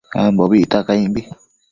[0.21, 1.21] Ambobi icta caimbi